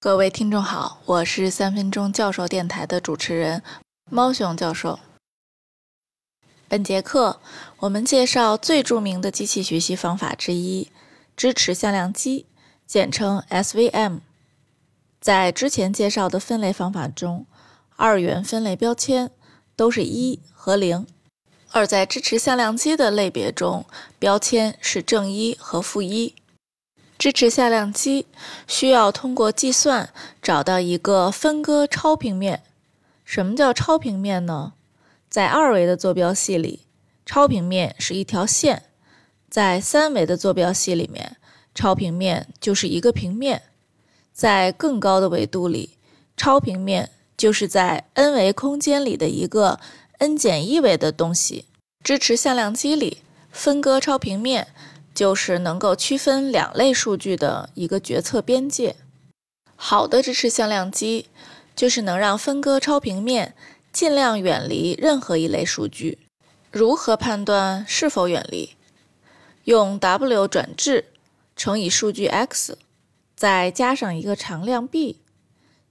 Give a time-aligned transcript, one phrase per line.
[0.00, 3.64] 各位听众好，我是三分钟教授电台的主持人
[4.08, 5.00] 猫熊教授。
[6.68, 7.40] 本节课
[7.80, 10.92] 我们介绍最著名的机器学习方法之一——
[11.36, 12.46] 支持向量机，
[12.86, 14.20] 简称 SVM。
[15.20, 17.44] 在之前介绍的分类方法中，
[17.96, 19.32] 二元分类标签
[19.74, 21.06] 都是一和零；
[21.72, 23.84] 而在支持向量机的类别中，
[24.20, 26.36] 标签是正一和负一。
[27.18, 28.26] 支持向量机
[28.68, 30.10] 需要通过计算
[30.40, 32.62] 找到一个分割超平面。
[33.24, 34.74] 什么叫超平面呢？
[35.28, 36.86] 在二维的坐标系里，
[37.26, 38.78] 超平面是一条线；
[39.50, 41.36] 在三维的坐标系里面，
[41.74, 43.58] 超平面就是一个平面；
[44.32, 45.98] 在更高的维度里，
[46.36, 49.80] 超平面就是在 n 维空间里的一个
[50.18, 51.66] n 减一维的东西。
[52.02, 53.18] 支持向量机里，
[53.50, 54.68] 分割超平面。
[55.18, 58.94] 就是能够区分两类数据的一个决策边界。
[59.74, 61.26] 好的支持向量机
[61.74, 63.56] 就是能让分割超平面
[63.92, 66.20] 尽量远离任何一类数据。
[66.70, 68.76] 如何判断是否远离？
[69.64, 71.06] 用 W 转置
[71.56, 72.78] 乘以数据 x，
[73.34, 75.18] 再加上一个常量 b，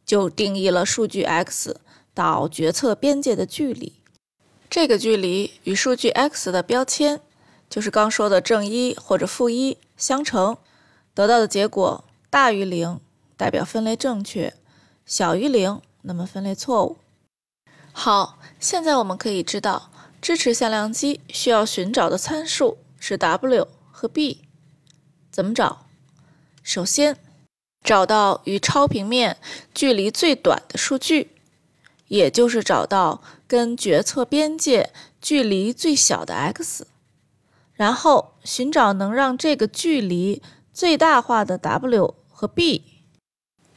[0.06, 1.81] 就定义了数据 x
[2.14, 3.91] 到决策边界的距离。
[4.69, 7.19] 这个距离与数据 x 的标签。
[7.70, 10.58] 就是刚说的正一或者负一相乘，
[11.14, 13.00] 得到的结果大于零，
[13.36, 14.54] 代表分类正确；
[15.06, 16.98] 小于零，那么分类错误。
[17.92, 24.42] 好，现在我们可以知道，支持向量机需要寻找的参数是 w 和 b。
[25.31, 25.86] 怎么找？
[26.64, 27.18] 首先，
[27.84, 29.38] 找到与超平面
[29.74, 31.31] 距离最短的数据，
[32.08, 36.88] 也就是找到跟决策边界距离最小的 x。
[37.78, 40.42] 然后寻找能让这个距离
[40.73, 42.84] 最大化的 w 和 b。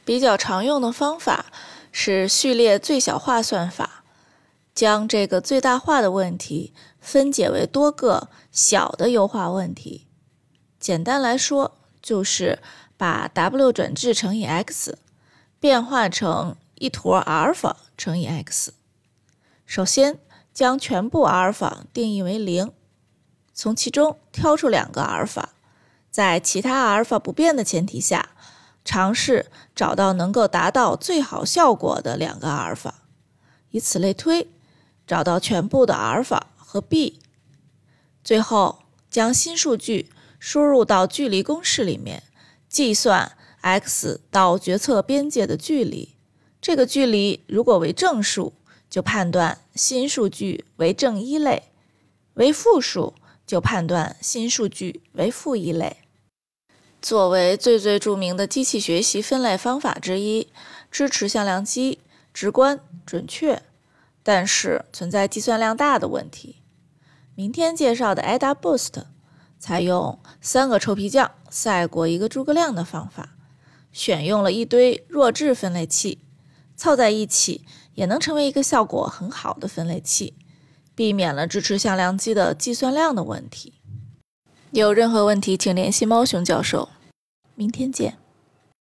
[0.03, 1.45] 比较常用的方法
[1.91, 4.03] 是序列最小化算法，
[4.73, 10.07] 将这个最大化的问题分解为多个小的优化问题。
[10.79, 12.57] 简单来说，就是
[12.97, 14.97] 把 w 转置乘以 x
[15.59, 18.73] 变化成一坨阿尔法乘以 x。
[19.67, 20.19] 首先
[20.51, 22.73] 将全部阿尔法定义为零。
[23.61, 25.53] 从其中挑出两个阿尔法，
[26.09, 28.31] 在其他阿尔法不变的前提下，
[28.83, 33.03] 尝试找到能够达到最好效果的两个阿尔法，
[33.69, 34.47] 以此类推，
[35.05, 37.19] 找到全部的阿尔法和 b。
[38.23, 38.79] 最后
[39.11, 42.23] 将新数据输入到距离公式里面，
[42.67, 46.15] 计算 x 到决策边界的距离。
[46.59, 48.53] 这个距离如果为正数，
[48.89, 51.65] 就判断新数据为正一类；
[52.33, 53.13] 为负数。
[53.51, 55.97] 就判断新数据为负一类。
[57.01, 60.47] 作为最最著名的机器学习分类方法之一，
[60.89, 61.99] 支持向量机
[62.33, 63.61] 直观准确，
[64.23, 66.61] 但是存在计算量大的问题。
[67.35, 69.03] 明天介绍的 AdaBoost
[69.59, 73.35] 采用三个臭皮匠赛过一个诸葛亮的方法，
[73.91, 76.19] 选用了一堆弱智分类器，
[76.77, 80.35] 凑在一起也能成为一个效果很好的分类器。
[81.01, 83.73] 避免了支持向量机的计算量的问题。
[84.69, 86.89] 有任何问题，请联系猫熊教授。
[87.55, 88.19] 明天见。